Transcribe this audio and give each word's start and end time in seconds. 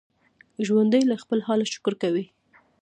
ژوندي 0.65 1.01
له 1.09 1.15
خپل 1.23 1.39
حاله 1.47 1.65
شکر 1.73 1.93
کوي 2.01 2.25